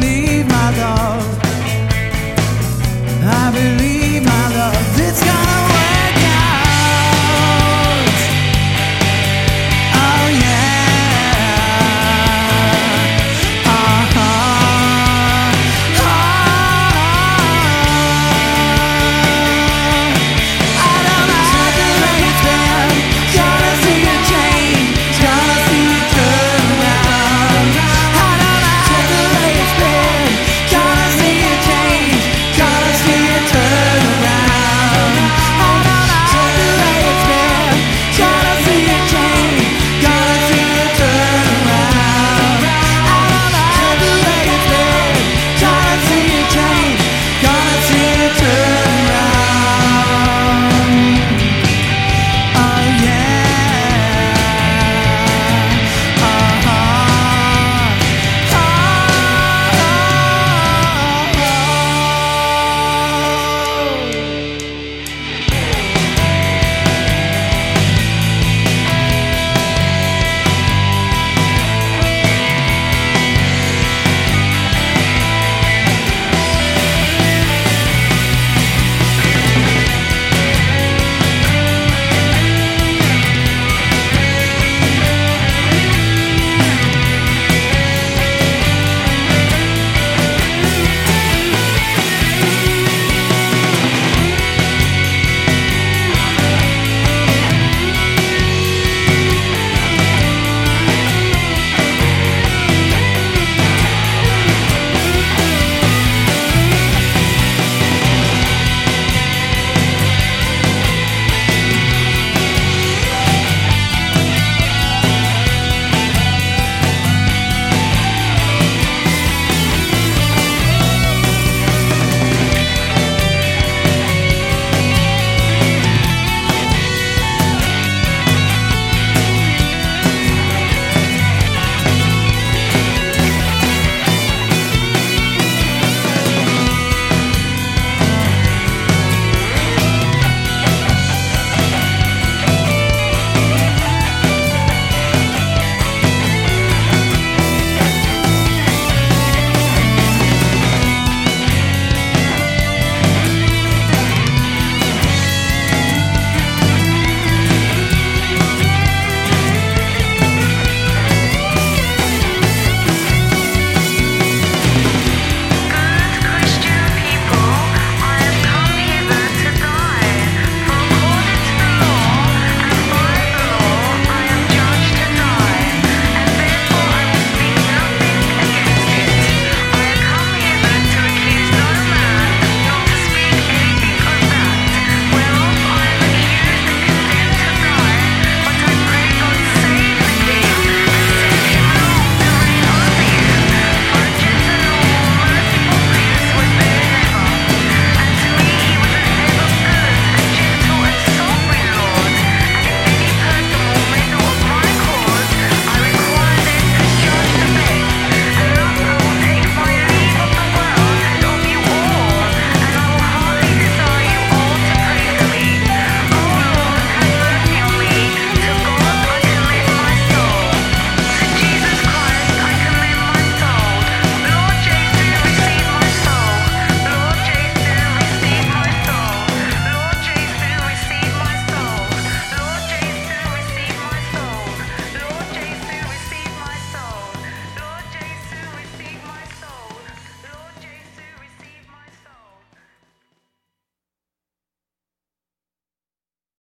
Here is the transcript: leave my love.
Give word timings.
leave 0.00 0.46
my 0.48 0.70
love. 0.78 1.35